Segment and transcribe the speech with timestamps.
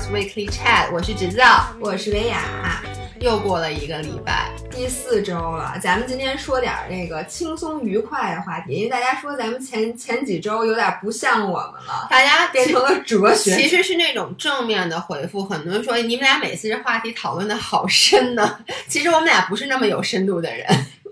[0.00, 2.82] Girls Weekly Chat，我是芷造，我是维雅。
[3.20, 5.74] 又过了一个礼拜，第四周了。
[5.78, 13.54] 咱们今天说点那个轻松愉快的话题，因为大家说咱们前前几周有点不像我们了，大家变成了哲学。
[13.56, 18.58] 其实是那种正面的回复，很多人说你们俩每次这话题讨论的好深呢。
[18.88, 20.66] 其实我们俩不是那么有深度的人。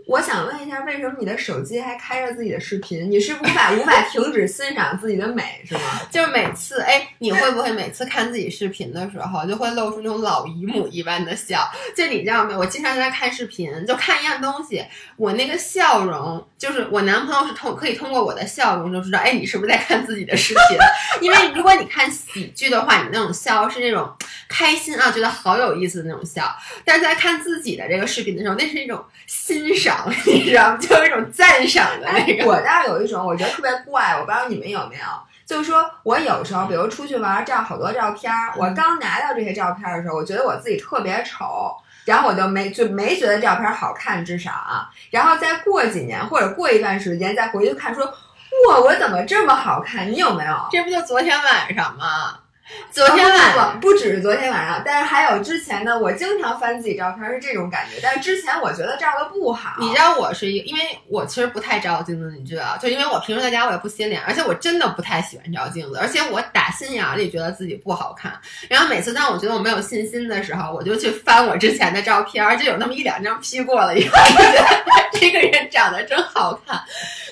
[0.08, 3.10] 我想问一下，为什么你的手机还开着自己的视频？
[3.10, 5.80] 你是无法无法停止欣赏自己的美，是吗？
[6.10, 11.70] 就是每次，哎，你会不会每次看自己视频的时候，就会露出那种老姨母一般的笑？
[11.94, 12.56] 就你知道没？
[12.56, 14.82] 我经常在看视频，就看一样东西，
[15.16, 20.78] 我那个笑容，就是我男朋友是通可以通过我的笑容就知道，哎，你是不是在看自己的视频？
[21.22, 24.12] 因为如果你看喜剧的话，你那种笑是那种
[24.48, 26.42] 开心啊，觉得好有意思的那种笑；
[26.84, 30.12] 但是在看自己的这个视频的时候，那是一种欣赏。
[30.26, 30.78] 你知道吗？
[30.80, 32.44] 就是一种赞赏的那个。
[32.44, 35.02] 我倒是有一种，我觉得特别怪，我不知道你们有没有。
[35.46, 38.52] 就是说我有时候，比如出去玩，照好多照片儿。
[38.56, 41.74] 我刚拿到这些照片的时候，我觉得我自己特别丑，
[42.08, 44.88] 然后我就没就没觉得照片好看，至少啊。
[45.10, 50.10] 然后再过几年或者过一段时间再回去看，说哇，我怎么这么好看？
[50.10, 50.56] 你有没有？
[50.70, 52.38] 这不就昨天晚上吗？
[52.92, 55.98] 昨天晚上不只是昨天晚上，但是还有之前呢。
[55.98, 59.74] 我经常翻自己照片是这种感觉，但是之前我觉得照的不好。
[59.80, 68.38] 你知道我是一，因为我其实不太照镜子，你知道，就因为我平时在家我也不洗脸，而且我真的不太喜欢照镜子，而且我打心眼里觉得自己不好看。
[68.68, 74.64] 然后每次当我觉得我没有信心的时候，我就去翻我之前的照片，就有那么一两张 P 过了以后，觉得
[75.12, 76.80] 这个人长得真好看。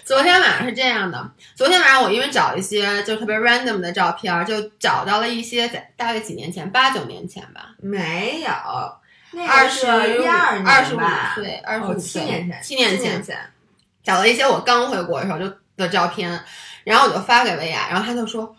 [0.05, 8.51] 昨天晚上是这样的，昨天晚上我因为找一些就特别 random 的照片，就找到了一些在大概几年前，八九年前吧，没有，
[9.47, 11.01] 二十一二二十五
[11.35, 13.23] 岁，二十五七年前，七年前
[14.03, 16.41] 找了一些我刚回国的时候就的照片，
[16.85, 18.55] 然后我就发给薇娅，然后她就说。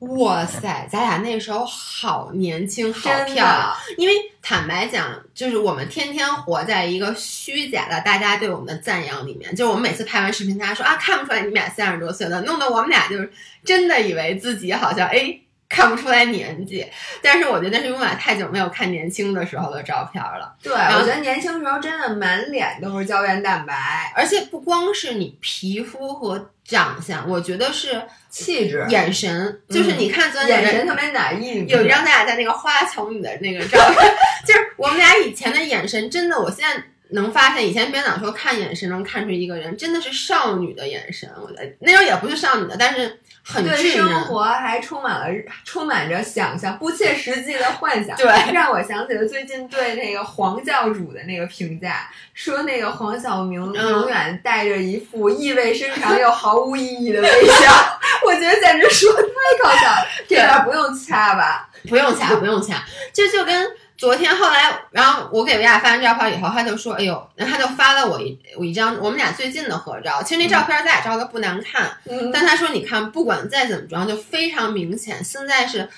[0.00, 3.76] 哇塞，咱俩那时候好年轻，好漂亮。
[3.96, 9.50] 因为坦白讲，就是我们天天活在一个虚假的大家对我们的赞扬里面。
[9.56, 13.28] 就是我们每次拍完视频，大家说啊，看不出来你们俩三十多岁了，弄得我们俩就是
[13.64, 15.36] 真的以为自己好像哎。
[15.68, 16.86] 看不出来年纪，
[17.20, 20.56] 但是我觉得是因为太久没有看年轻的时候的照片了。
[20.62, 31.66] 对，我觉得年轻时候真的满脸都是胶原蛋白，而且不光是你皮肤和长相，我觉得是气质、眼神，就是你看昨天眼神特别哪意。
[31.66, 34.14] 有一张咱俩在那个花丛里的那个照片，
[34.46, 43.64] 就是我们俩以前的眼神，真的，我现在能发现，以前编导说看眼神能看出一个人真的是少女的眼神，我觉得那时候也不是少女的，但是很。
[43.68, 45.26] 对生活还充满了
[45.64, 48.16] 充满着想象，不切实际的幻想。
[48.16, 57.72] 对，让我想起了最近对那个黄教主的那个评价，说那个黄晓明永远带着一副意味深长又毫无意义的微笑。
[58.24, 59.22] 我觉得简直说太
[59.62, 61.68] 搞笑了，这段不用掐吧？
[61.88, 62.82] 不用掐，不用掐，
[63.12, 63.70] 这就跟。
[63.98, 70.22] 昨天后来，然后我给维亚发完照片以后，他就说：“哎呦，然后他就发了我一我一张我们俩最近的合照。
[70.22, 71.90] 其实那照片咱俩照的不难看，
[72.32, 75.22] 但他说你看，不管再怎么装，就非常明显。
[75.24, 75.88] 现在是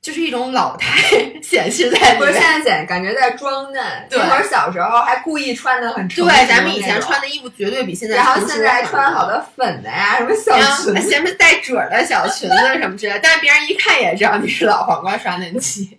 [0.00, 1.02] 就是一种老态
[1.42, 2.18] 显示在里面。
[2.18, 3.84] 不是现在显感觉在装嫩。
[4.08, 8.14] 那会儿小时候还故意穿的很对，咱们以前穿的衣服绝对比现在。
[8.14, 15.98] 然后现在穿好多粉的呀，什么小裙子， 前面带褶的小裙子什么之类，但是别人一看也知道你是老黄瓜刷嫩期。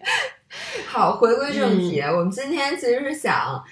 [0.87, 3.63] 好，回归正题，我们今天其实是想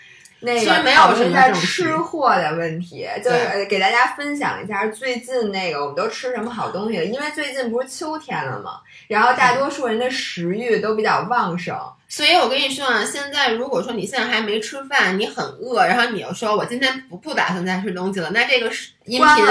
[0.42, 6.98] 那个讨论一下吃货的问题，就是给大家分享一下最近那个我们都吃什么好东西。
[7.06, 11.76] 因为最近不是秋天了嘛，然后大多数人的食欲都比较旺盛。
[12.08, 18.68] 所以我跟你说啊，现在如果说你现在还没吃饭，你很饿，然后你又说我今天不不打算再吃东西了，那这个
[19.06, 19.46] 音频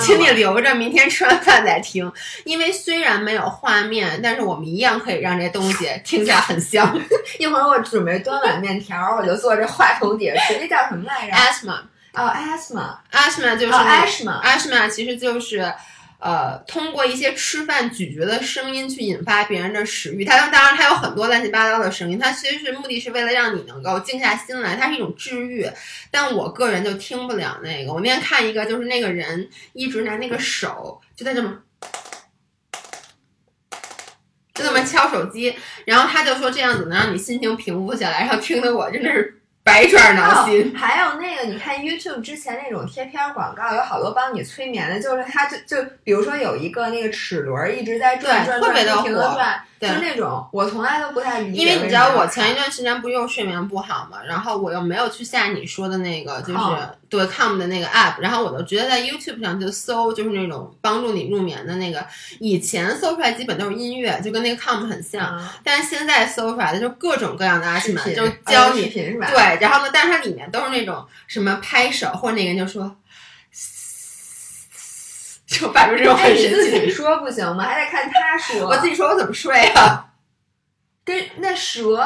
[0.00, 2.12] 请你留着，明天吃完饭再听。
[2.44, 7.00] 因为虽然没有画面，但是我们一样可以让这东西听起来很香。
[7.38, 10.58] 一会儿我准备端碗面条，我就坐这话筒底下吃。
[10.60, 11.78] 那叫什么来着？asthma。
[12.12, 15.72] 哦，asthma，asthma 就是 asthma，asthma 其实就是。
[16.20, 25.66] 呃，通过一些吃饭咀嚼的声音去引发别人的食欲，它当当然它有很多乱七八糟的声音，它其实是目的是为了让你能够静下心来，它是一种治愈。
[26.10, 27.92] 但我个人就听不了那个。
[27.94, 31.58] 我那天看一个，就是那个人一直拿那个手就在这么，
[34.54, 35.56] 就这么敲手机，
[35.86, 39.39] 然后他就说这样子能让你心情平复下来，然后听得我真的是。
[39.70, 49.08] 百爪挠心，还有那个，你看 YouTube 之前那种贴片广告，有好多帮你催眠的，就是它就就比如说有一个那个齿轮一直在转转转，特别的火，
[49.80, 51.62] 就那种，我从来都不太理解。
[51.62, 56.58] 因为你知道我前一段时间不又睡眠不好嘛，然后我又没有去下你说的那个，就是
[57.10, 62.06] 对 com 的那个 app，然后我就直接在 YouTube 上就搜，就是那种帮助你入眠的那个。
[62.38, 69.28] 以前搜出来基本都是音乐，就跟那个 com 很像，嗯但是现在搜出来的就各种各样的阿西曼，就教你频是吧？
[69.28, 72.96] 对，然后呢，但是它里面都是那种什么拍手，或者那个人就说，
[75.48, 77.64] 就摆出这种哎，很你自神奇的己说不行吗？
[77.64, 78.68] 还得看他说。
[78.68, 80.06] 我自己说我怎么睡啊？
[81.04, 81.96] 跟那蛇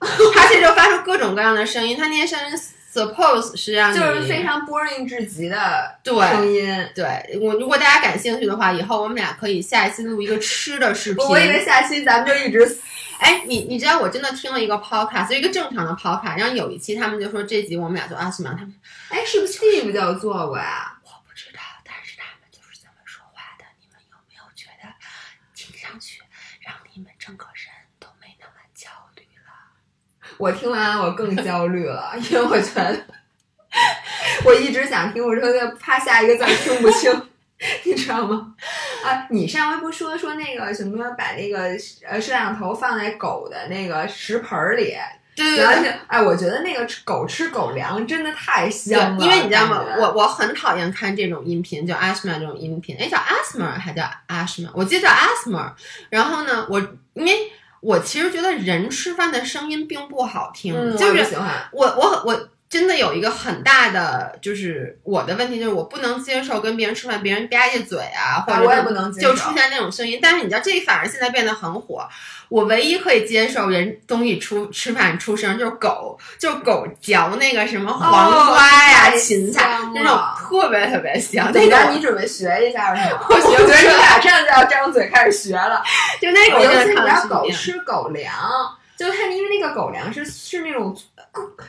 [0.00, 2.56] 它这就发出各种各样的声音，它那些声音
[2.94, 6.88] suppose 是让你就是非常 boring 至极的对声音。
[6.94, 11.26] 对我，如果大家感兴趣的话，以后我们俩可以下一期录一个吃的视频。
[11.26, 12.78] 我以为下期咱们就一直
[13.18, 18.72] 哎，你你知道我真的听了一个 podcast，就一个正常的 podcast，然后有一期他们就说这集我们俩就阿西玛，他们
[19.08, 20.96] 哎，是不是 Steve 就做过呀？
[21.02, 23.64] 我不知道，但是他们就是这么说话的。
[23.80, 24.86] 你们有没有觉得
[25.54, 26.22] 听上去
[26.60, 27.66] 让你们整个人
[27.98, 29.50] 都没那么焦虑了？
[30.38, 32.96] 我听完我更焦虑了，因为我觉得
[34.44, 35.42] 我一直想听，我说
[35.80, 37.12] 怕下一个字儿听不清，
[37.84, 38.54] 你知道吗？
[39.04, 41.58] 啊，你上回不说说那个什么，把那个
[42.08, 44.94] 呃摄像头放在狗的那个食盆儿里，
[45.36, 54.68] 对然后就哎，我觉得那个狗吃狗粮真的太香了，因为你知道吗我我很讨厌看这种音频，叫 asthma 这种音频，哎，叫 asthma 还叫 asthma？
[54.72, 55.72] 我记得叫 asthma。
[56.08, 56.78] 然后呢，我
[57.14, 57.52] 因为
[57.84, 61.36] 我其实觉得人吃饭的声音并不好听，嗯，就是。
[61.72, 70.18] 我我我真的有一个很大的就是我的问题，就是我不能接受跟别人吃饭，别人吧唧嘴啊，或者我也就不能接受就出现那种声音。
[70.20, 72.04] 但是你知道，这反而现在变得很火。
[72.48, 81.52] 我唯一可以接受人东西出吃饭出声，就是狗，就是狗嚼那个什么黄瓜呀、太芹菜那种特别特别香。
[81.52, 83.20] 那个你准备学一下是吗？
[83.30, 85.80] 我学觉得你马上就要张嘴开始学了。
[86.20, 87.48] 就那个我尤其你知道狗。
[87.50, 88.34] 吃狗粮，
[88.96, 90.94] 就它因为那个狗粮是是那种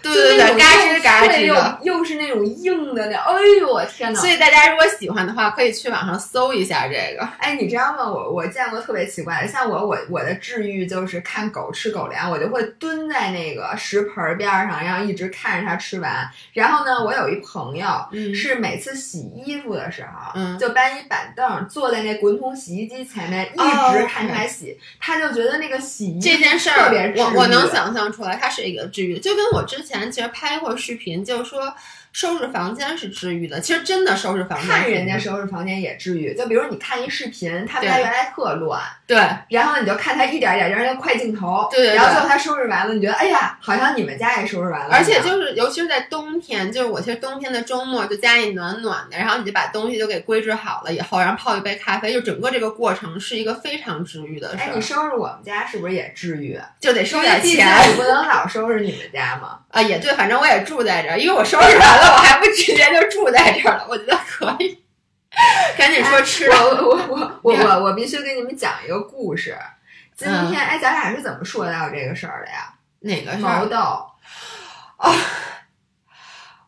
[0.02, 1.80] 对 对对，嘎吱嘎吱的。
[1.82, 4.20] 又又是那种硬的那，哎呦我天哪！
[4.20, 7.28] 所以大家如果喜欢的话，可以去网上搜一下这个。
[7.40, 8.10] 哎，你知道吗？
[8.10, 16.30] 我我见过特别奇怪的，像我我我的治愈就是看狗吃狗粮，我就会蹲在那个食盆边上，然后一直看着它吃完。
[16.54, 31.74] 然后呢，我有一朋友嗯是每次洗衣服的时候，嗯就搬一板凳坐在那滚筒洗衣机前面，一哦直看它洗，他就觉得那个洗衣这件事儿特别，治愈我我能想象出来，它是一个治愈，就跟我之前其实拍过视频，就是说
[32.16, 33.60] 收拾房间是治愈的。
[33.60, 39.18] 其实真的收拾房间，看人家收拾房间也治愈，就比如你看一视频，他们家对原来特乱，对
[39.50, 56.58] 然后你就看他一点点儿，然后那快镜头，对对对然后最后他收拾完了，你觉得哎呀，好像你们家也收拾完了，而且就是，尤其是在冬天，就是我其实冬天的周末就家里暖暖的，然后你就把东西都给归置好了以后，然后泡一杯咖啡，就整个这个过程是一个非常治愈的事哎，儿你，收拾我们家是不是也治愈？
[56.80, 59.60] 就得收点钱你不能老收拾你们家嘛。
[59.70, 64.84] 啊，也对，反正我也住在这儿，因为我收拾完了，我还不直接就住在这儿了，我觉得可以。
[65.78, 69.58] 赶紧说吃的，我我我我我我必须给你们讲一个故事。
[70.16, 72.74] 今嗯天哎，咱俩是怎么说到这个事儿的呀？
[73.02, 74.08] 哪个是毛豆，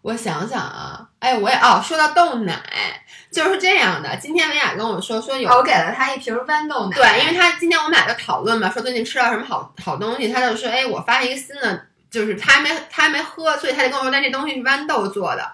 [0.01, 2.61] 我想想啊，哎，我也哦，说到豆奶，
[3.31, 4.15] 就是这样的。
[4.17, 6.95] 今天维亚跟我说说有哦，我给了他一瓶豌豆奶。
[6.95, 15.47] 对，因为他今天我们俩就讨论嘛，说最近吃到什么好好东西，他就说，哎，我发了一个新的，就是他还没他还没喝，所以他就跟我说，但这东西是豌豆做的。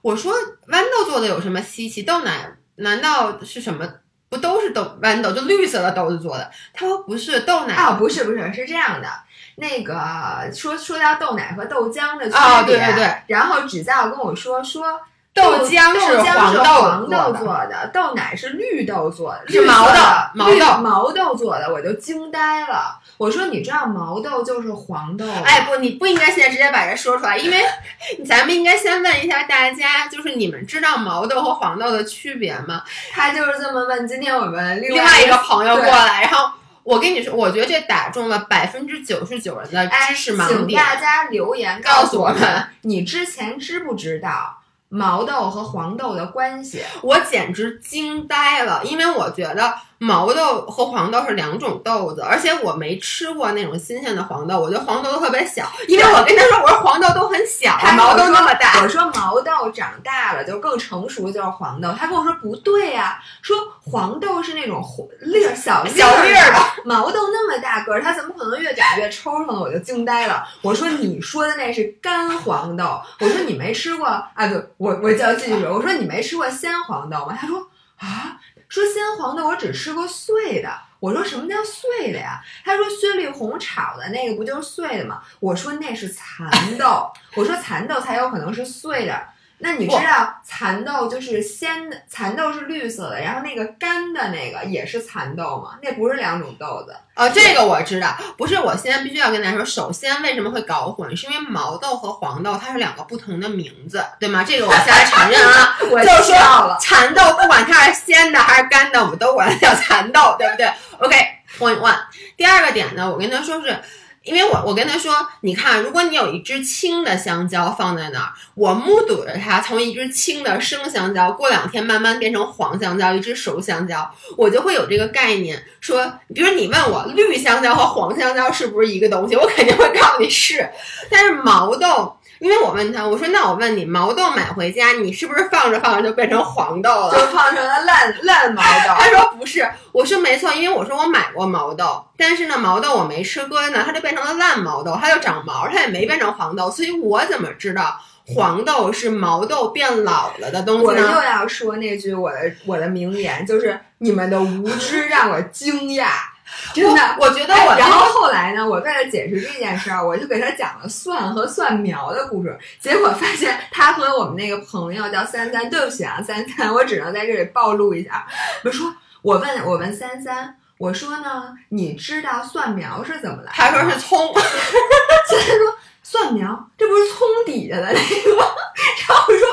[0.00, 0.34] 我说
[0.66, 2.02] 豌豆做的有什么稀奇？
[2.02, 3.88] 豆奶难道是什么？
[4.28, 6.50] 不都是豆豌豆，就绿色的豆子做的？
[6.72, 9.08] 他说不是，豆奶哦，不是不是，是这样的。
[9.56, 14.98] 那个说说到豆奶和豆浆的区别，哦对对对然后指教跟我说说
[15.34, 20.00] 豆浆是黄豆做的，豆奶是绿豆做的，毛豆
[20.34, 22.98] 毛豆毛豆做的，我就惊呆了。
[23.16, 27.62] 我说你知道毛豆就是黄豆吗，哎，不，你不应该现在直接把这说出来，因为
[28.26, 32.82] 咱们应该先问一下大家，就是你们知道毛豆和黄豆的区别吗？
[33.10, 34.06] 他就是这么问。
[34.06, 36.50] 今天我们另另外一一个朋友过来，然后
[36.82, 40.82] 我跟你说，我觉得这打中了百分之九十九人的哎，知识盲请点。
[40.82, 44.58] 大家留言告诉我们，你之前知不知道
[44.94, 46.84] 毛豆和黄豆的关系？
[47.02, 61.94] 我简直惊呆了，因为我觉得毛豆和黄豆是两种豆子，而且我没吃过那种新鲜的黄豆，我觉得黄豆都特别小，因为我跟他说，我说黄豆都很小，他毛豆那么大我，说毛豆长大了就更成熟，就是黄豆。
[61.96, 69.60] 他跟我说不对呀、说黄豆是那种红粒儿小小粒儿儿的，毛豆那么大个儿，它怎么可能越长越抽抽呢？
[69.60, 70.44] 我就惊呆了。
[70.62, 74.48] 我说你说的那是干黄豆，我说你没吃过啊？
[74.48, 77.38] 不，我我就要继续说，我说你没吃过鲜黄豆吗？
[77.40, 77.68] 他说
[78.00, 78.36] 啊，
[78.72, 80.74] 说鲜黄豆我只吃过碎的。
[80.98, 82.42] 我说什么叫碎的呀？
[82.64, 85.20] 他说薛丽红炒的那个不就是碎的吗？
[85.40, 86.48] 我说那是蚕
[86.78, 89.22] 豆，我说蚕豆才有可能是碎的。
[89.62, 95.78] 那你知道蚕豆就是鲜的，蚕豆是绿色的，然后那个干的那个也是蚕豆吗？
[95.80, 96.92] 那不是两种豆子。
[97.14, 98.56] 哦，这个我知道，不是。
[98.56, 104.42] 我现在必须要跟大家说，首先为什么会搞混，是因为毛豆和黄豆它是两个不同的名字，对吗？
[104.42, 106.76] 这个我现在承认啊， 我就是知道了。
[106.80, 112.00] 蚕豆不管它是鲜的还是干的，我们都管它叫蚕豆，对不对？OK，Point one。
[112.36, 113.78] 第二个点呢，我跟他说是。
[114.24, 125.64] 因为我我跟他说，你看，如果你有一只青的香蕉放在那儿，我目睹着它从一只青的生香蕉，过两天慢慢变成黄香蕉，一只熟香蕉，我就会有这个概念。
[125.80, 130.70] 说，比如你问我绿香蕉和黄香蕉是不是一个东西，我肯定会告诉你是。
[131.10, 137.12] 但是毛豆，因为我问他，我说那我问你，毛豆买回家，你是不是放着放着就变成黄豆了？
[137.12, 138.94] 就放成了烂烂毛豆。
[138.98, 147.96] 他说不是，我说没错，因为我说我买过毛豆，但是呢，毛豆我没吃过呢，它就变成了烂毛豆，它就长毛，它也没变成黄豆，所以我怎么知道
[148.34, 151.00] 黄豆是毛豆变老了的东西我又？
[151.00, 156.08] 要说那句我的我的名言，就是你们的无知让我惊讶，
[156.74, 157.16] 真的。
[157.18, 162.58] 我觉得我哎然后后来呢，我为了解释这件事儿，我就给他讲了蒜和蒜苗的故事。
[162.80, 168.26] 结果发现他和我们那个朋友叫三三，对不起啊，三三，我只能在这里暴露一下。
[168.64, 173.52] 我说，我问我问三三，我说呢，你知道蒜苗是怎么来的？
[173.54, 178.44] 他说是葱， 三三说蒜苗，这不是葱底下的那个吗？
[179.08, 179.48] 然后我说，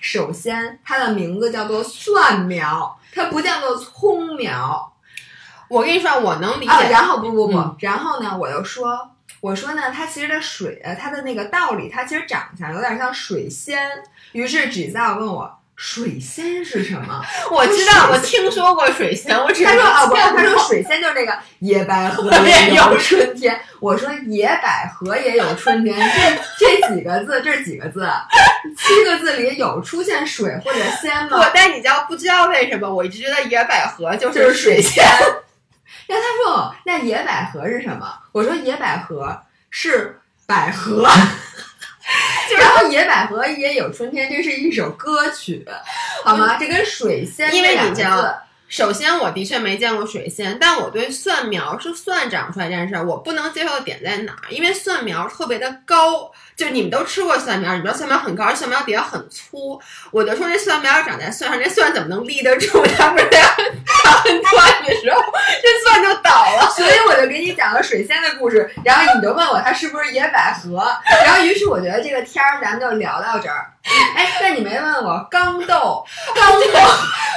[0.00, 4.89] 首先它的名字叫做蒜苗，它不叫做葱苗。
[5.70, 6.70] 我跟你说，我能理解。
[6.72, 13.78] 啊，然后不不不，嗯然后呢，我又说，我说呢，它其实的水，呃，它的那个道理，它其实长相有点像水仙。
[14.32, 17.22] 于是纸造问我，水仙是什么？
[17.52, 23.60] 我知道，我听说过水仙，我只是他说啊，不，见他说 水仙就是那个野百合也也有有春天。
[23.78, 25.96] 我说野百合也有春天，
[26.58, 28.06] 这这几个字，这是几个字？
[28.76, 31.38] 七个字里有出现水或者仙吗？
[31.38, 32.92] 我，但你知道不知道为什么？
[32.92, 35.04] 我一直觉得野百合就就是是水仙。
[36.06, 41.08] 然后他说：“那野百合是什么？”我说：“野百合是百合。
[42.58, 45.64] ”然后野百合也有春天，这是一首歌曲，
[46.24, 46.56] 好吗？
[46.58, 54.50] 这跟水仙因为你知道首先，我的确没见过水仙，但我对蒜苗是蒜长出来这件事儿，我不能接受的点在哪儿？
[54.50, 59.80] 因为蒜苗特别的高，就你们都吃过蒜苗，你知道蒜苗很高，而蒜苗底下很粗。
[60.10, 62.84] 我就说这蒜苗长在蒜上，这蒜怎么能立得住？
[62.98, 65.22] 它不是在很很短的时候，
[65.62, 66.70] 这蒜就倒了。
[66.76, 70.86] 所以我就给你讲了水仙的故事，然后你就问我它是不是野百合，
[71.24, 73.72] 然后于是我觉得这个天儿咱们就聊到这儿。
[74.14, 76.80] 哎，但你没问我刚豆，刚豆，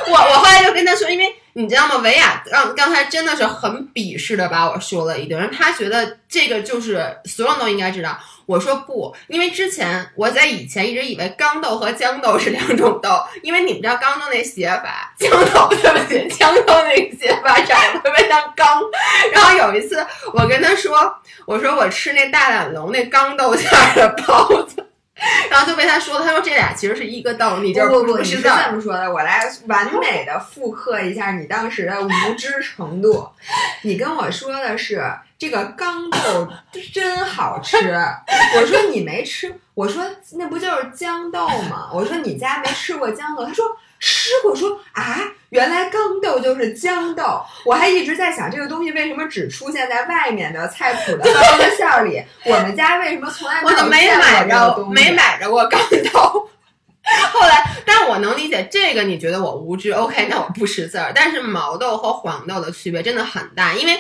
[0.10, 1.96] 我我后来就跟他说，因为你知道吗？
[2.00, 8.20] 维亚刚刚才真的是很鄙视的把我说了一顿，他觉得这个就是所有人都应该知道。
[8.46, 18.82] 我说不，因为之前我在以前一直以为钢豆和豇豆是两种豆，因为你们知道钢豆那写法，豇豆对不起，豇豆那个写法长得特别像钢。
[19.32, 24.88] 然后有一次我跟他说，我说我吃那大懒龙那钢豆馅儿的包子。
[25.50, 33.30] 然后就被他说了，他说这俩其实是一个豆，你就是不不不，你是这么说的，我来完美的复刻一下你当时的无知程度。
[33.84, 35.02] 你跟我说的是
[35.44, 36.48] 这个豇豆
[36.94, 37.76] 真好吃，
[38.56, 40.02] 我说你没吃，我说
[40.38, 41.90] 那不就是豇豆吗？
[41.94, 43.66] 我说你家没吃过豇豆，他说
[44.00, 45.20] 吃过，我说啊，
[45.50, 56.50] 原来豇豆就是豇豆，我还一直在想这个东西为什么只出现在外面的菜谱的包子馅儿里，我们家为什么从来没买着，没买着过豇豆。
[57.34, 61.12] 后来，但我能理解这个，你觉得我无知？OK，那我不识字儿。
[61.14, 64.00] 但是毛豆和黄豆的区别真的很大，因为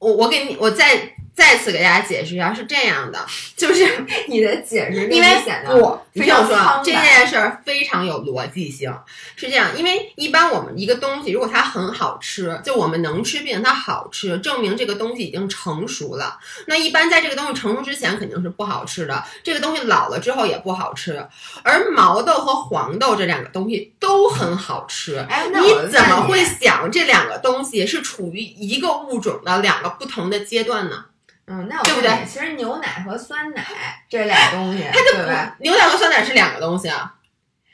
[0.00, 3.24] 我我给你，我再再次给大家解释一下，是这样的，
[3.56, 3.86] 就是
[4.26, 7.00] 你的解释因为显得我你听我说啊，这。
[7.10, 8.94] 件事儿非常有逻辑性，
[9.36, 16.38] 是这样，因为一般我们一个东西如果它很好吃，就我们能吃并且它好吃，证明这个东西已经成熟了。
[16.66, 21.26] 那一般在这个东西成熟之前肯定是不好吃的，这个东西老了之后也不好吃。
[21.62, 25.18] 而毛豆和黄豆这两个东西都很好吃。
[25.28, 31.06] 哎，那你怎么会想这两个东西是处于一个物种的两个不同的阶段呢？
[31.50, 33.66] 嗯，那我对不对其实牛奶和酸奶
[34.08, 35.34] 这俩东西，它就对？
[35.58, 37.14] 牛奶和酸奶是两个东西啊。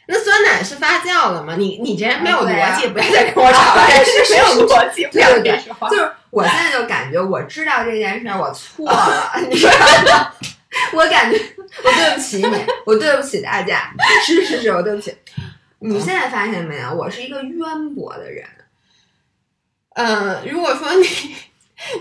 [0.08, 1.56] 那酸奶是发酵了吗？
[1.58, 5.90] 你你这人没有逻辑，不要再跟我吵了，啊是没有逻辑，不要对对跟说话。
[5.90, 9.72] 就是我现在就感觉我知道这件事儿，我错了， 你知道
[10.14, 10.32] 吗？
[10.92, 11.36] 我感觉
[11.84, 13.92] 我对不起你，我对不起大家，
[14.24, 15.14] 是是是，我对不起。
[15.80, 16.94] 你现在发现没有？
[16.94, 18.46] 我是一个渊博的人，
[19.96, 21.36] 嗯，如果说你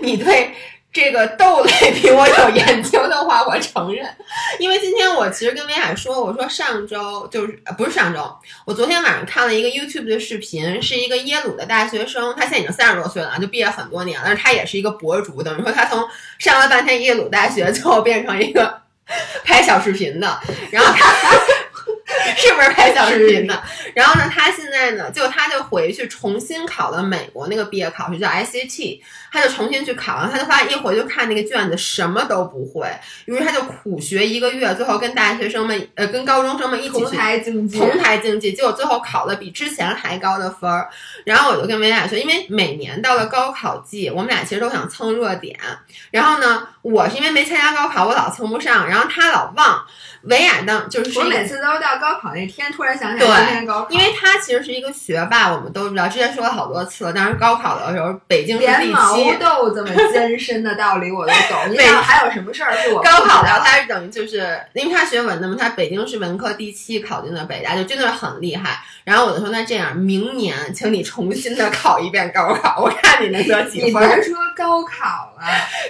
[0.00, 0.54] 你对
[0.96, 4.08] 这个豆类比我有研究的话，我承认。
[4.58, 8.34] 因为今天我其实跟维海说，我说上周就是不是上周，
[8.64, 16.02] 我昨天晚上看了一个 YouTube 的视频，是一个耶鲁的大学生，他现在已经三十多岁了，就毕业很多年了，但是他也是一个博主，等于说他从
[16.38, 18.80] 上了半天耶鲁大学，最后变成一个
[19.44, 21.14] 拍小视频的，然后他。
[22.36, 23.62] 是不是拍小视频的？
[23.94, 29.00] 然后呢，他现在呢，就他就回去重新考了美国那个毕业考试，叫 SAT，
[29.32, 32.88] 他就重新去考，然后他就发现一回去看那个卷子什么都不会，
[33.26, 40.88] 于是他就苦学一个月，最后跟大学生们呃跟高中生们一起同台竞技，同台竞技，结果最后考了比之前还高的分儿。
[41.24, 45.58] 然后我就跟维亚说，因为每年到了高考季，我们俩其实都想蹭热点。
[46.10, 49.84] 然后呢，我是因为没参加高考，我老蹭不上，然后他老忘。
[50.22, 57.12] 维亚当就是我每次都是到高考那天突然想起来今天高考，因为他其实是一个学霸，我们都知道，之前说了好多次了。
[57.12, 61.70] 当时高考的时候，北京是第连毛豆这么艰深的道理我都懂。
[61.72, 63.48] 你想还有什么事儿是我高考的？
[63.48, 68.82] 他是等于就是，因为他学文的嘛，他北京是文科第七考进的北大，就真的是很厉害。
[69.06, 74.02] 然后我就说，那这样，明年请你重新的考一遍高考，我看你能得几分。
[74.02, 75.42] 你别说高考了，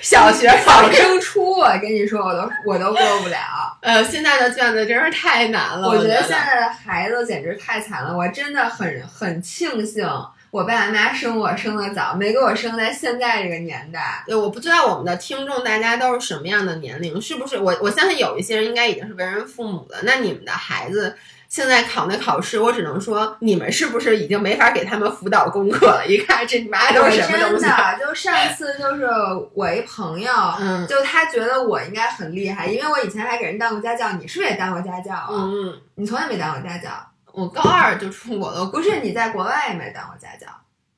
[0.03, 3.39] 小学考生初，我跟你说，我都我都过不了。
[3.81, 5.89] 呃，现在的卷子真是太难了。
[5.89, 8.15] 我觉得现在的孩子简直太惨了。
[8.15, 10.07] 我真的很很庆幸，
[10.51, 14.23] 我爸妈生我生的早，没给我生在现在这个年代。
[14.27, 17.57] 对，我不知道我们的听众大家都是什么样的年龄，是不是？
[17.57, 19.97] 我我相信有一些人应该已经是为人父母了。
[20.03, 21.17] 那你们的孩子？
[21.57, 26.07] 现在考那考试，我只能说你们是不是已经没法给他们辅导功课了？
[26.07, 27.65] 一看这你妈都是什么东西？
[27.65, 29.09] 真的，就上次就是
[29.55, 34.13] 我一朋友，嗯，就他觉得我应该很厉害，因为我以前还给人当过家教。
[34.13, 35.29] 你是不是也当过家教啊？
[35.31, 36.91] 嗯，你从来没当过家教。
[37.33, 38.67] 我高二就出国了。
[38.67, 40.47] 不是你在国外也没当过家教？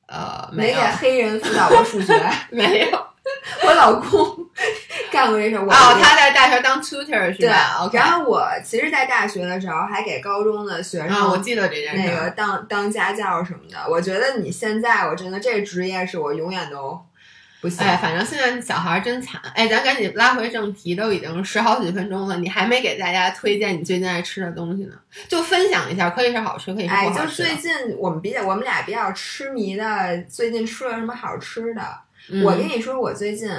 [0.09, 2.13] 呃，没给黑人辅导过数学？
[2.49, 3.05] 没有。
[3.63, 4.09] 我老公
[5.11, 5.61] 干过这事儿。
[5.61, 7.87] 哦，他在大学当 tutor 是吧？
[7.91, 7.99] 对。
[7.99, 13.77] 然后我其实，在大学的时候还给高中的学生，我记得这件事，那个当当家教什么的。
[13.87, 16.99] 我觉得你现在，我真的这职业是我永远都
[17.61, 17.85] 不行。
[17.85, 19.41] 哎，反正现在小孩真惨。
[19.53, 24.95] 哎，咱赶紧拉回正题，都已经十好几分钟了，你还没给大家推荐你最近爱吃的东西呢？
[25.27, 27.19] 就分享一下，可以是好吃，可以是不好吃。
[27.19, 31.81] 哎，就最近我们比较，我们俩比较痴迷的，最近吃了什么好吃的？
[32.43, 33.49] 我跟你说，我最近。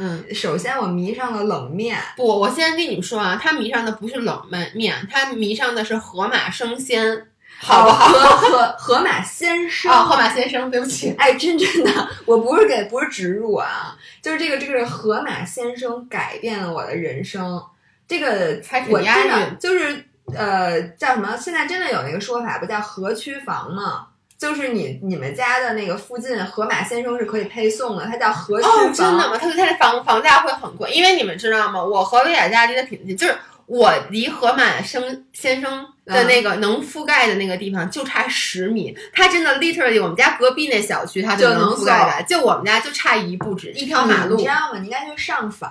[0.00, 1.98] 嗯，首先我迷上了冷面。
[2.16, 7.26] 不，我先跟你们说啊，他迷上的不是冷面面，他迷上的是河马生鲜，
[7.60, 8.08] 好不好？
[8.36, 11.14] 河河马先生，河马先生，对不起。
[11.18, 17.62] 哎，真真的，我不是给，不是植入啊，就是这个这个河马先生改变了我的人生。
[18.06, 21.36] 这个我真的就是呃叫什么？
[21.36, 24.06] 现在真的有那个说法，不叫河区房吗？
[24.38, 28.94] 就是你你们家的那个附近，河马先生是可以配送的，它叫河区房。
[28.94, 29.36] 真的吗？
[29.36, 31.82] 他说它的房房价会很贵，因为你们知道吗？
[31.82, 33.36] 我和薇娅家离得挺近，就是
[33.68, 38.96] 我离河马生先生的那个能覆盖的那个地方就差十米。
[39.12, 44.36] 他真的 literally 我们家隔壁那小区他就能覆盖的，就我们家就差一步之一条马路。
[44.36, 44.78] 你知道吗？
[44.80, 45.70] 你应该去上访。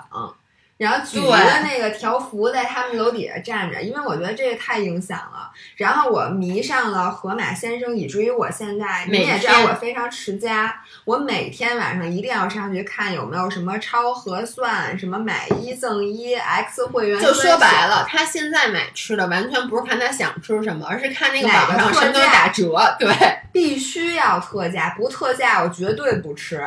[0.77, 5.49] 然后举一个那个条幅在他们楼底下站着，因为我觉得这个太影响了。
[5.75, 17.19] 然后我迷上了河马先生，以至于我现在你也知道我非常持家，我每天晚上一定要上去看有没有什么超合算，什么买一赠一 X 会员。
[17.19, 22.95] 就说白了，他现在买吃的完全不是看他想吃什么，而是看那个网上什么都打折。
[22.99, 23.11] 对，
[23.51, 26.61] 必须要特价，不特价我绝对不吃。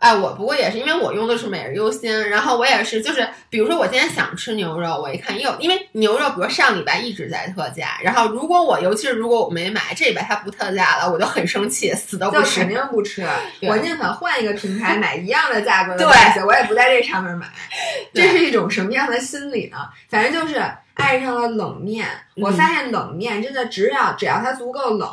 [0.00, 13.22] 哎，我不过也是，因为我用的是每日优鲜，然后我也是，就是比如说我今天想吃牛肉，我一看又因为牛肉，比如上礼拜一直在特价，然后如果我尤其是如果我没买这礼拜它不特价了，我就很生气，死都不吃，肯定不吃，
[13.60, 17.46] 我宁可换一个平台 买一样的价格的东西，我也不在这上面买。
[18.14, 19.76] 这是一种什么样的心理呢？
[20.08, 20.58] 反正就是
[20.94, 25.08] 爱上了冷面，我发现冷面真的只要只要它足够冷。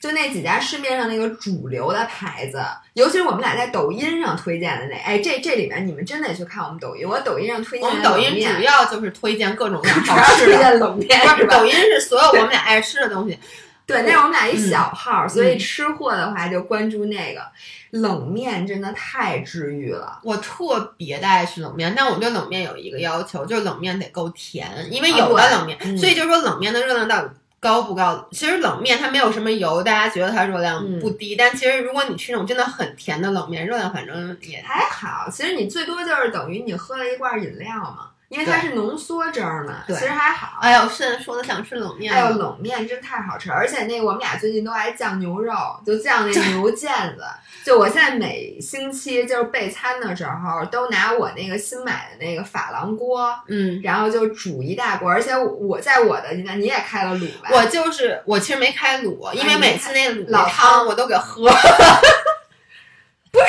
[0.00, 2.58] 就那几家市面上那个主流的牌子，
[2.94, 7.06] 尤其是我们俩在抖音上推荐的那，哎，这这里面你们真得去看我们抖音。
[7.06, 11.20] 我抖音上推荐我们抖音主要就是推荐各种各样好吃的冷面？
[11.46, 13.38] 抖音是所有我们俩爱吃的东西。
[13.84, 17.42] 对，那是我们俩一小号，所以吃货的话就关注那个
[17.90, 20.20] 冷面，真的太治愈了。
[20.22, 27.28] 我特别的爱吃冷面，但我对冷面有一个要求，就是冷面得够甜，因为有的冷面，所以就是说冷面的热量到底。
[27.60, 28.26] 高不高？
[28.32, 31.36] 其实冷面它没有什么油，大家觉得它热量不低。
[31.36, 35.28] 但其实如果你吃那种真的很甜的冷面，热量反正也还好。
[35.30, 38.10] 其实你最多就是等于你喝了一罐饮料嘛。
[38.30, 40.60] 因为它是浓缩汁儿嘛，其实还好。
[40.60, 45.52] 哎呦，现在说的想吃冷面哎呦，冷面真太好吃，而且那个我们俩最近都爱酱牛肉，
[45.84, 47.24] 就酱那牛腱子。
[47.64, 55.10] 就我现在每星期就是备餐的时候，都拿我那个新买的那个珐琅锅，嗯，然后就煮一大锅。
[55.10, 57.50] 而且我在我的你也开了卤吧？
[57.50, 61.50] 我就是我其实没开卤，因为每次那卤老汤汤我都给喝。
[63.32, 63.44] 不是，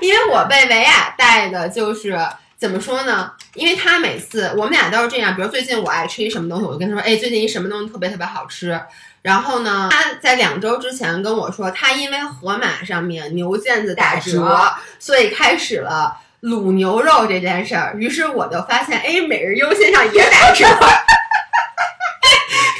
[0.00, 2.18] 因为我被维亚带的就是
[2.64, 3.30] 怎么说呢？
[3.52, 8.80] 因为他每次我们俩都是这样，比如最近我爱吃一什么东西，我就跟他说，哎，最近一什么东西特别特别好吃。
[9.20, 17.94] 然后呢，他在两周之前跟我说，他因为盒马上面牛腱子打打折所以开始了卤牛肉这件事儿。
[17.98, 20.64] 于是我就发现，哎，每日优鲜上也打折。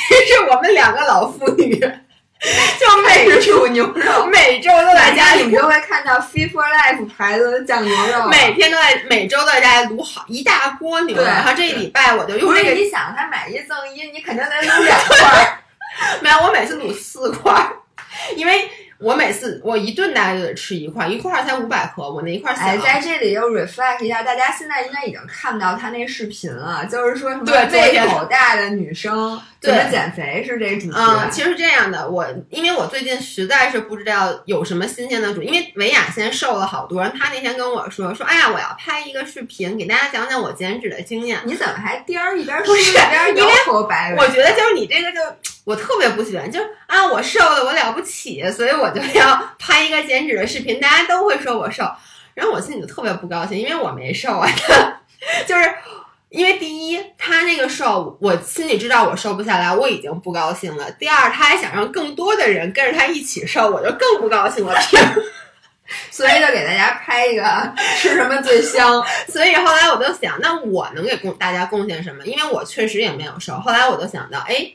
[0.08, 1.78] 于是我们两个老妇女
[2.78, 8.28] 就每煮牛肉，每周都在家里你就会看到 f e e for Life 牌子的酱牛肉。
[8.28, 15.58] 每天都在每周都在家里卤好一大锅牛肉，对然后这一礼拜我就用不这个，是你想，他买一赠一，你肯定得卤两块儿。
[16.20, 17.76] 没有，我每次卤四块儿，
[18.36, 18.68] 因为
[19.04, 22.54] 我每次我一顿大概就得吃一块，一块儿才五百克，我那一块。
[22.54, 30.94] 哎，在这里又 reflect 一下，大家现在应该已经看到他那视频了，就是说什么胃口大的女生怎么减肥是这主题。
[30.96, 41.38] 嗯，其实是这样的，我因为我最近实在是不知道有什么新鲜的主，因为维亚现在瘦了好多，然后他那天跟我说说，哎呀，我要拍一个视频给大家讲讲我减脂的经验。
[41.44, 44.18] 你怎么还颠儿一边不是吃一边摇头摆尾？
[44.18, 45.18] 我觉得就是你这个就
[45.64, 51.84] 我特别不喜欢，就啊我瘦了我了不起，所以我就要 拍一个减脂的视频，大家都会说我瘦，
[52.34, 54.48] 然后我心里就特别不高兴，因为我没瘦啊，
[55.46, 55.74] 就是
[56.28, 64.74] 因为第一他那个瘦，我心里知道我瘦不下来，我已经不高兴了；第二他还想让更多的人跟着他一起瘦，我就更不高兴了。
[66.10, 69.04] 所以就给大家拍一个吃什么最香。
[69.28, 72.24] 所以后来我就想，那我能给贡大家贡献什么？
[72.24, 73.54] 因为我确实也没有瘦。
[73.60, 74.66] 后来我就想到，哎，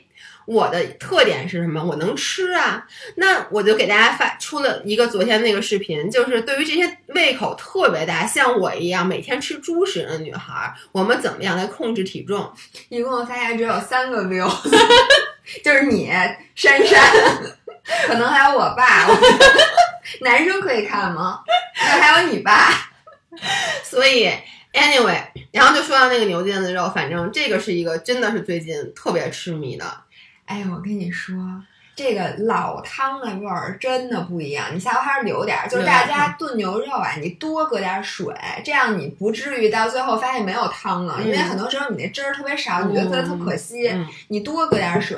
[0.46, 1.84] 我的特点是什么？
[1.84, 2.86] 我能吃啊。
[3.16, 12.52] 那我就给大家发出了一个昨天那个视频，就是对于这些胃口特别大，像我一样每天吃猪食的女孩，我们怎么样来控制体重？
[12.88, 14.48] 一共发现只有三个 view，
[15.62, 16.10] 就是你
[16.54, 17.00] 珊珊，
[18.06, 19.08] 可能还有我爸。
[19.08, 19.16] 我
[20.22, 21.40] 男生可以看吗？
[21.76, 22.90] 那还有你爸。
[23.84, 24.28] 所以
[24.72, 29.84] anyway，然后就说到那个牛腱子肉，反正这个是一个真的是最近特别痴迷的。
[30.50, 31.36] 哎，我跟你说，
[31.94, 34.66] 这个老汤的味儿真的不一样。
[34.74, 38.34] 你下回还是留点儿，就是大家炖牛肉啊，你多搁点水，
[38.64, 41.14] 这样你不至于到最后发现没有汤了。
[41.18, 43.88] 嗯因为很多时候你那汁儿特别少，你就觉得特可惜。
[43.88, 45.16] 嗯你多搁点水，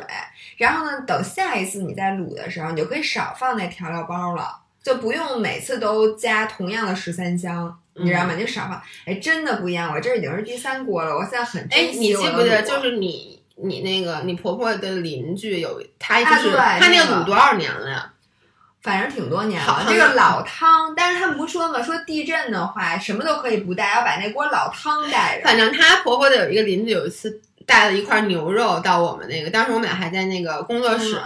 [0.59, 7.79] 然后呢，等下一次你再卤的时候，你就可以少放那调料包了，就不用每次都加同样的十三香。
[7.95, 8.33] 你知道吗？
[8.35, 9.93] 你就少放，哎，真的不一样。
[9.93, 18.13] 我这已经是第三锅了，我现在很哎，珍惜你我的记不记得，就是你你那个你婆婆的邻居有他就是、啊对他那那个个卤多少年了呀？
[18.83, 19.87] 反正挺多年了。
[19.89, 25.45] 这个老汤，但是他们不说嘛，说地震的话什么都可以不带，要把那锅老汤带着。
[25.45, 31.17] 反正她婆婆的有一个邻居有一次带了一块牛肉到我们那个，当时我们俩还在那个工作室，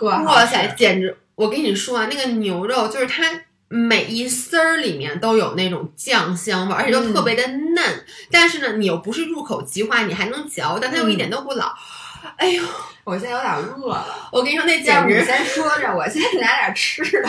[0.00, 1.14] 哇塞，简直！
[1.34, 3.24] 我跟你说啊，那个牛肉就是它
[3.68, 8.04] 每一丝儿里面都有那种酱香味儿，而且都特别的嫩。
[8.30, 11.74] 但是呢，你又不是入口即化，你还能嚼，但它又一点都不老。
[12.36, 12.62] 哎呦，
[13.04, 17.28] 我现在有点饿了，我跟你说，那要简直先说着，我先拿点吃的。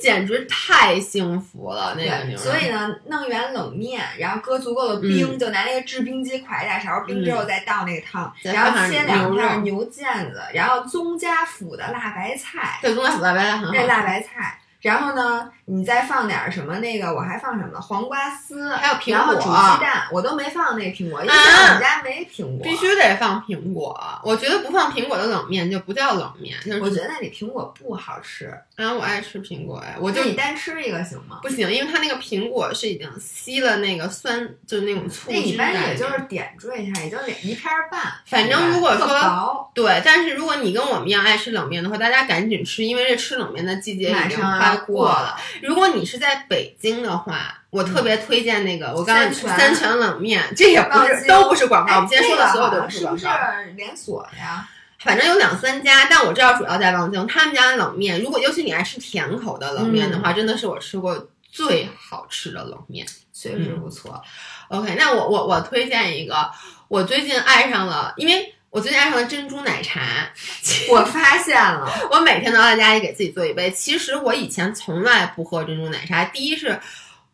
[0.00, 2.36] 简直太幸福了，那个。
[2.36, 14.58] 所以呢，弄一碗冷面，然后搁足够的冰，嗯就拿那个制冰机㧟一大勺冰之后，再倒那个汤，再然后切两片牛腱子，然后宗家府的辣白菜，对，宗家府辣白菜很好吃，那辣白菜。
[14.80, 16.78] 然后呢，你再放点什么？
[16.80, 17.80] 那个我还放什么？
[17.80, 22.62] 黄瓜丝，还有苹果然后煮鸡蛋，我都没放那苹果，因为我们家没苹果。
[22.62, 23.98] 必须得放苹果。
[24.22, 28.46] 我觉得不放苹果的冷面就不叫冷面，就是我觉得那里苹果不好吃，
[28.76, 31.40] 啊，我爱吃苹果哎，我就就你单吃一个行吗？
[31.42, 35.54] 不行，因为它那个苹果是已经吸了那个酸，就是那种醋那一。
[35.56, 38.00] 般也就是点缀一下，也就两一片儿半。
[38.26, 45.36] 反正如果说对，但是如果你跟我们一样爱吃冷面的话，大家赶紧吃，因为这吃冷面的季节已经快过了。。
[45.62, 53.16] 如果你是在北京的话，我特别推荐那个，我刚刚三全三全冷面，这也不是都不是广告，哎我们今天说的所有都是不广告。
[53.16, 54.68] 不是连锁呀？
[55.00, 57.26] 反正有两三家，但我知道主要在望京。
[57.26, 63.06] 他们家的冷面，如果尤其你爱吃甜口的冷面的话，真的是我吃过最好吃的冷面。
[63.32, 64.22] 确实不错。
[64.68, 66.50] OK，那我我我推荐一个，
[66.88, 70.02] 我最近爱上了，因为我最近爱上了珍珠奶茶。
[70.90, 73.70] 我发现了，我每天都要在家里给自己做一杯。
[73.70, 76.80] 其实我以前从来不喝珍珠奶茶，第一是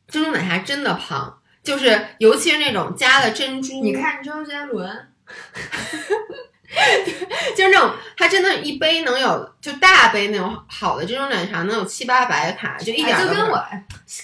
[0.07, 1.39] 珍珠奶茶真的胖。
[1.63, 5.09] 就是尤其是那种加了珍珠，你看周杰伦，
[7.57, 13.63] 就是那种他真的，一杯能有就大杯那种好的珍珠奶茶能有七八百卡，就一点都就跟我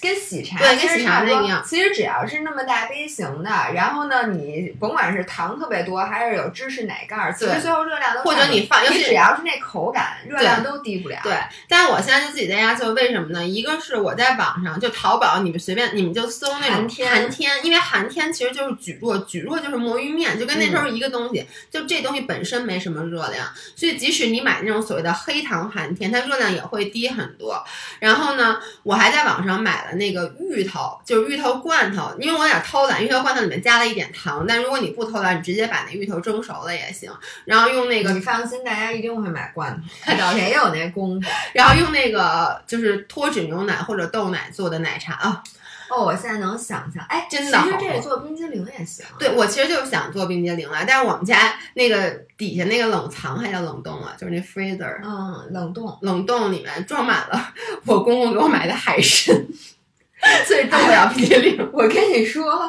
[0.01, 11.18] 跟喜茶对跟喜茶那个样其实只要是那么大杯型的，然后呢，你甭管是糖特别多，还是有芝士奶盖儿，其实最后热量都或者你放尤其你只要是那口感，热量都低不了。
[11.22, 13.46] 对，但是我现在就自己在家做，为什么呢？
[13.46, 23.46] 一个是我在网上就淘宝，你们随便你们就搜那种寒天，因为寒天其实就是蒟蒻，蒟蒻就是魔芋面，就跟那时候一个东西，就这东西本身没什么热量，
[23.77, 27.60] 所以即使你买那种所谓的黑糖寒天，它热量也会低很多。
[27.98, 37.10] 然后呢，我还在网上买了那个芋头，就是芋头罐头，因为我有点偷懒，芋头罐头里面加了一点糖，但如果你不偷懒，你直接把那芋头蒸熟了也行，
[37.44, 41.28] 然后用那个你放心，大家一定会买罐头， 谁有那功夫？
[41.52, 45.42] 然后用那个就是脱脂牛奶或者豆奶做的奶茶啊。
[45.88, 49.05] 哦，我现在能想象，哎，真的其实这做冰激凌也行。
[49.18, 55.96] 对，我其实就是想做冰激凌啊，但是我们家那个底下那个冷藏还叫冷冻啊，就是那 freezer 嗯，冷冻。
[56.03, 57.53] 冷冻里面装满了
[57.85, 59.35] 我公公给我买的海参，
[60.44, 61.70] 所以做不了冰激凌。
[61.72, 62.68] 我跟你说，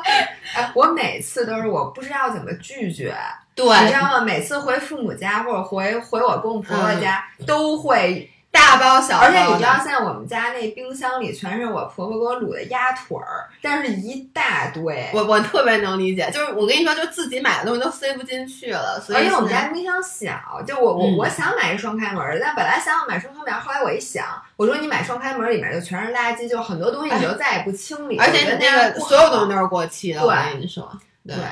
[0.53, 3.15] 哎，我每次都是我不知道怎么拒绝，
[3.55, 4.21] 对，你知道吗？
[4.21, 8.29] 每次回父母家或者回回我公公婆婆家，都会
[8.67, 15.09] 大包小包，而且你知道，现在我们家那冰箱里全是我婆婆给我卤的鸭腿儿，但是一大堆。
[15.13, 21.17] 我我特别能理解，就是我跟你说，就自己买的东西都塞不进去了，所以而且我们家冰箱小，就我我、嗯。
[21.17, 24.25] 我想买一双开门的，但本来想要买双开门，后来我一想，
[24.57, 30.91] 我说你买双开门里面就全是垃圾，就很多东西你就再也不清理，而且那个所有东西都是过期的，我对跟你说，
[31.25, 31.35] 对。
[31.35, 31.43] 对。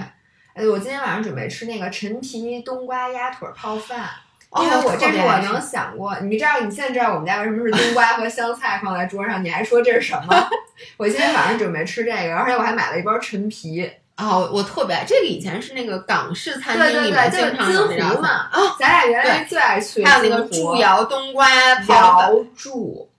[0.54, 4.10] 哎，我今天晚上准备吃那个陈皮冬瓜鸭腿泡饭，哦
[4.63, 10.49] 因为我这是我能想过，你知道你现在知道我们家为什么是冬瓜和香菜放在桌上，你还说这是什么？
[10.97, 18.29] 我今天晚上准备吃这个，而且我还买了一包陈皮，哦，我特别爱这个，以前是那个港式餐对对厅里面经常有那道菜金湖嘛。
[18.29, 21.49] 啊，咱俩原来最爱去还有那个金湖猪窑冬瓜
[21.87, 23.09] 瑶柱，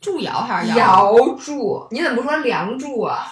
[0.00, 0.76] 祝窑还是窑？
[0.76, 3.26] 瑶柱，你怎么不说梁祝啊？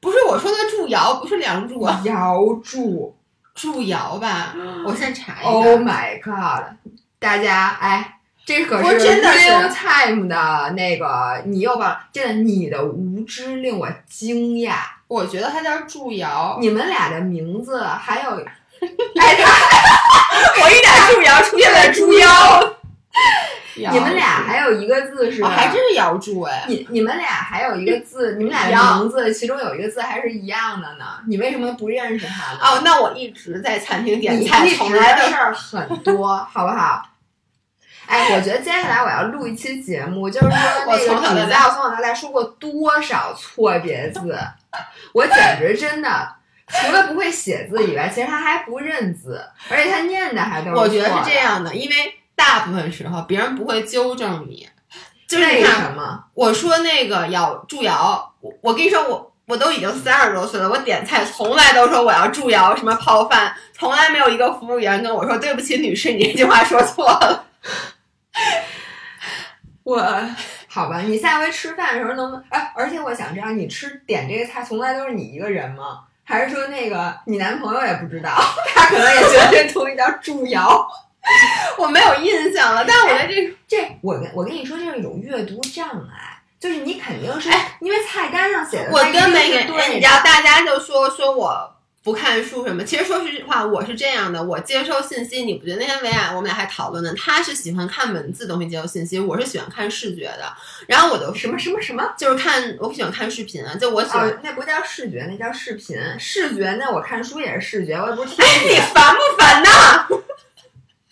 [0.00, 3.16] 不是我说的祝窑，不是梁祝啊，瑶柱
[3.54, 4.54] 祝瑶吧？
[4.86, 5.80] 我先查一下，Oh。
[5.80, 6.74] my god！
[7.18, 8.10] 大家哎。
[8.46, 14.74] 这可我是真的是 real time 的那个，你又把真的你的无知令我惊讶。
[15.08, 16.58] 我觉得他叫祝瑶。
[16.60, 18.30] 你们俩的名字还有，
[19.18, 22.76] 哎，他我一打祝瑶出现了猪腰。
[23.76, 26.64] 你们俩还有一个字是，哦，还真是窑祝哎。
[26.68, 32.58] 你你们俩还有一个字，你们俩的名字其中有一个字还是一样的呢，你为什么不认识他呢？
[32.62, 37.10] 哦，那我一直在餐厅点菜，一直从来的事儿很多， 好不好？
[38.06, 40.50] 哎，我觉得接下来我要录一期节目，就是说
[40.86, 44.38] 那我个从小到大你在我从小到大说过多少错别字，
[45.14, 46.34] 我简直真的
[46.68, 54.68] 除了不会写字以外，其实他还不认字，而且他念的还都是我觉得是这，样的，因为大部分时候别人不会纠正你，
[55.28, 56.24] 就是为你看什么？
[56.34, 59.30] 我说那个要助摇，我我跟你说我。
[59.46, 67.44] 我都已经三十多岁了，我点菜从来都说我要助摇什么泡饭，从来没有一个服务员跟我说对不起，女士，你这句话说错了。
[69.84, 70.02] 我
[70.66, 72.44] 好吧，你下回吃饭的时候能不能？
[72.48, 76.04] 哎，而且我想知道，你吃点这个菜从来都是你一个人吗？
[76.24, 78.30] 还是说那个你男朋友也不知道，
[78.74, 80.88] 他可能也觉得这东西叫助窑？
[81.78, 87.48] 我没有印象了，但我觉得这个这我跟我跟你说，这是一种阅读障碍，就是你肯定是、
[87.80, 91.70] 因为菜单上写的，我根本也，是对的你知道，大家就说说我
[92.02, 92.84] 不看书什么。
[92.84, 97.14] 其实说实话，我是这样的，我接收信息，你不觉得那天维亚我们俩还讨论呢？
[97.16, 100.52] 他是喜欢看文字东西接收信息，我是喜欢看视觉的。
[100.86, 102.12] 然后我就什么什么什么。
[102.18, 104.28] 就是看，我喜欢看视频啊，就我喜欢。
[104.28, 105.98] 哦，那不叫视觉，那叫视频。
[106.18, 110.06] 视觉，那我看书也是视觉，我也不是听哎，你，烦不烦呐？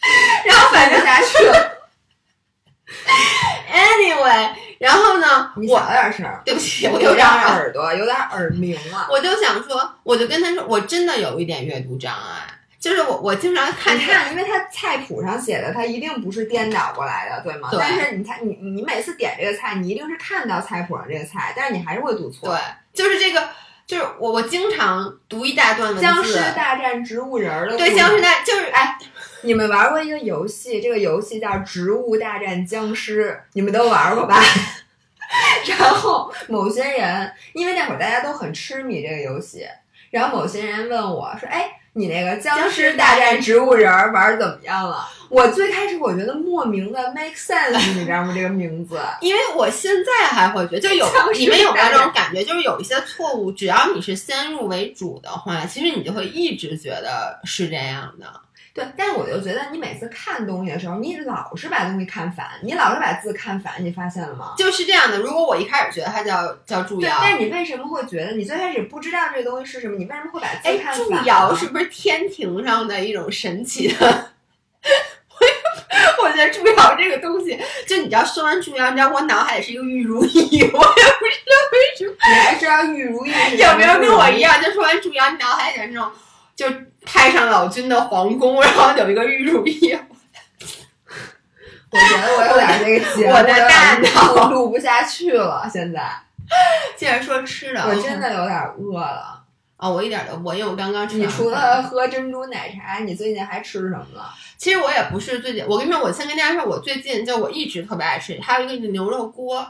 [0.46, 1.78] 然后反正下去了。
[3.72, 7.54] anyway，然后呢，你我小点声儿，对不起，我有点又嚷嚷。
[7.54, 9.08] 耳朵，有点耳鸣了。
[9.10, 12.42] 我就想说，我就跟他说，我真的有一点阅读障碍，
[12.78, 17.70] 就是我我经常看你看，因为它菜谱上写的，它一定不是颠倒过来的，对吗？
[17.70, 22.50] 对但是你看，你你每次点这个菜，你一定是看到菜谱上这个菜，但是你还是会读错。
[22.50, 22.58] 对，
[22.92, 23.48] 就是这个，
[23.86, 27.76] 就是我我经常读一大段文字，僵尸大战植物人儿的。
[27.78, 28.98] 对僵尸大就是哎，
[29.42, 34.40] 你们玩过一个游戏，这个游戏叫《植物大战僵尸》，你们都玩过吧？
[35.66, 39.66] 然后某些人，因为那会儿大家都很痴迷这个游戏，
[40.10, 45.08] 然后某些人问我说：“哎，你那个僵尸大战植物人玩怎么样了？
[45.30, 48.32] 我最开始我觉得莫名的 make sense，你知道吗？
[48.34, 52.44] 这个名字， 因为我现在还会觉得，就有你们有没有这种感觉？
[52.44, 58.26] 就是有一些错误，只要你是先入为主的话，其实你就会一直觉得是这样的。
[58.74, 64.54] 对，但是我就觉得你每次看东西的时候，你老是把东西看反，你老是把字看反，你发现了吗？
[64.56, 65.18] 就是这样的。
[65.18, 69.96] 如果我一开始觉得它叫叫祝瑶，但是你为什么会觉得你最开始不知道这个东西是什么？
[69.96, 70.96] 你为什么会把字看反？
[70.96, 74.30] 祝瑶是不是天庭上的一种神奇的？
[76.22, 82.14] 我觉得祝瑶这个东西，就你知道说完祝瑶，你知道我脑海里是一个玉如意，我也不知道为什么。
[82.26, 83.30] 你还知道玉如意？
[83.58, 84.62] 有没有跟我一样？
[84.62, 86.10] 就说完祝瑶，你脑海里那种
[86.56, 86.66] 就。
[87.04, 89.92] 太上老君的皇宫，然后有一个玉如意。
[91.90, 95.68] 我觉得我有点那个节目，我的大脑录不下去了。
[95.68, 96.08] 现在，
[96.96, 99.42] 既然说吃的，我真的有点饿了。
[99.76, 101.16] 啊，我一点都不，因为我刚刚吃。
[101.16, 104.32] 你除了喝珍珠奶茶，你最近还吃什么了？
[104.56, 109.66] 其实我也不是最近，我跟你说，我先跟大家说，我最近就我一直特别爱吃，还有一个牛肉锅，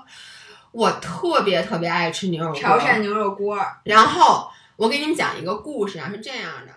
[0.71, 3.59] 我特别特别爱吃牛肉锅，潮汕牛肉锅。
[3.85, 4.51] 然后
[4.83, 6.75] 我给你们讲一个故事啊，是这样的。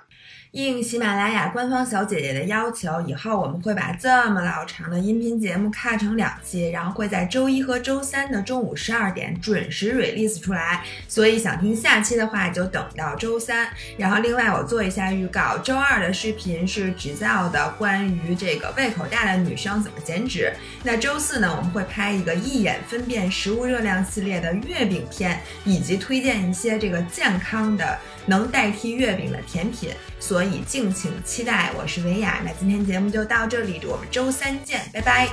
[0.55, 10.81] 应喜马拉雅官方小姐姐的要求，以后我们会把这么老长的音频节目卡成两期，然后会在周一和周三的中午十二点准时 release 出来。
[11.09, 13.67] 所以想听下期的话，就等到周三。
[13.97, 20.53] 然后另外我做一下预告，周二的视频是制造的关于这个胃口大的女生怎么减脂。
[20.83, 31.71] 那周四呢，我们会拍一个一眼分辨食物热量系列的月饼片，以及推荐一些这个健康的能代替月饼的甜品，所以敬请期待。
[31.77, 35.29] 我是维雅，那今天节目就到这里，我们周三见，拜拜。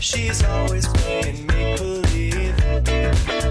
[0.00, 3.43] She's always playing make believe.